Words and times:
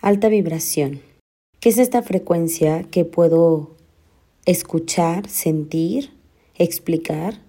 Alta 0.00 0.28
vibración. 0.28 1.00
¿Qué 1.58 1.70
es 1.70 1.78
esta 1.78 2.02
frecuencia 2.02 2.84
que 2.84 3.04
puedo 3.04 3.74
escuchar, 4.46 5.28
sentir, 5.28 6.12
explicar, 6.54 7.40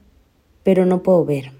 pero 0.63 0.87
no 0.87 1.03
puedo 1.03 1.23
ver? 1.25 1.51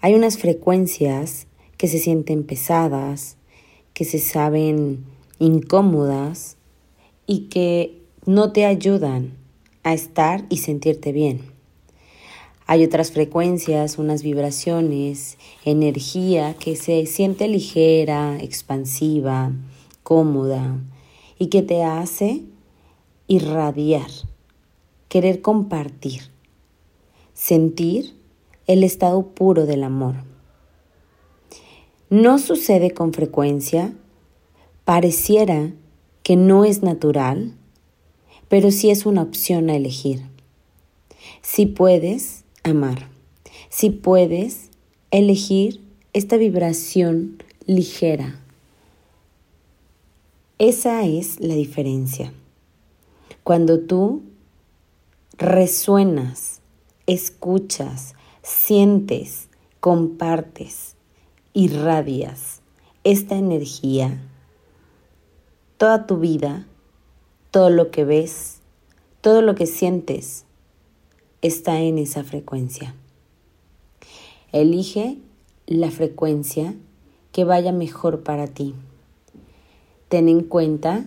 Hay 0.00 0.14
unas 0.14 0.38
frecuencias 0.38 1.48
que 1.76 1.88
se 1.88 1.98
sienten 1.98 2.44
pesadas, 2.44 3.36
que 3.94 4.04
se 4.04 4.20
saben 4.20 5.06
incómodas 5.40 6.56
y 7.26 7.48
que 7.48 8.00
no 8.24 8.52
te 8.52 8.64
ayudan 8.64 9.32
a 9.82 9.92
estar 9.92 10.46
y 10.50 10.58
sentirte 10.58 11.10
bien. 11.10 11.51
Hay 12.66 12.84
otras 12.84 13.10
frecuencias, 13.10 13.98
unas 13.98 14.22
vibraciones, 14.22 15.38
energía 15.64 16.54
que 16.54 16.76
se 16.76 17.06
siente 17.06 17.48
ligera, 17.48 18.38
expansiva, 18.40 19.52
cómoda 20.02 20.80
y 21.38 21.46
que 21.46 21.62
te 21.62 21.82
hace 21.82 22.42
irradiar, 23.26 24.10
querer 25.08 25.40
compartir, 25.40 26.22
sentir 27.34 28.14
el 28.66 28.84
estado 28.84 29.26
puro 29.26 29.66
del 29.66 29.84
amor. 29.84 30.14
No 32.10 32.38
sucede 32.38 32.92
con 32.92 33.12
frecuencia, 33.12 33.94
pareciera 34.84 35.72
que 36.22 36.36
no 36.36 36.64
es 36.64 36.82
natural, 36.82 37.54
pero 38.48 38.70
sí 38.70 38.90
es 38.90 39.06
una 39.06 39.22
opción 39.22 39.70
a 39.70 39.76
elegir. 39.76 40.22
Si 41.40 41.66
puedes, 41.66 42.44
amar. 42.62 43.08
Si 43.68 43.90
puedes 43.90 44.70
elegir 45.10 45.80
esta 46.12 46.36
vibración 46.36 47.42
ligera. 47.66 48.38
Esa 50.58 51.04
es 51.04 51.40
la 51.40 51.54
diferencia. 51.54 52.32
Cuando 53.42 53.80
tú 53.80 54.22
resuenas, 55.38 56.60
escuchas, 57.06 58.14
sientes, 58.42 59.48
compartes, 59.80 60.96
irradias 61.52 62.60
esta 63.04 63.36
energía, 63.36 64.20
toda 65.76 66.06
tu 66.06 66.18
vida, 66.18 66.66
todo 67.50 67.68
lo 67.68 67.90
que 67.90 68.04
ves, 68.04 68.60
todo 69.20 69.42
lo 69.42 69.54
que 69.54 69.66
sientes, 69.66 70.44
está 71.42 71.80
en 71.80 71.98
esa 71.98 72.24
frecuencia. 72.24 72.94
Elige 74.52 75.18
la 75.66 75.90
frecuencia 75.90 76.74
que 77.32 77.44
vaya 77.44 77.72
mejor 77.72 78.22
para 78.22 78.46
ti. 78.46 78.74
Ten 80.08 80.28
en 80.28 80.42
cuenta 80.42 81.06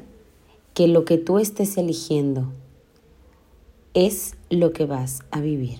que 0.73 0.88
lo 0.88 1.06
que 1.06 1.17
tú 1.17 1.40
estés 1.40 1.78
eligiendo 1.78 2.51
es 3.94 4.35
lo 4.50 4.73
que 4.73 4.85
vas 4.85 5.22
a 5.31 5.40
vivir. 5.40 5.79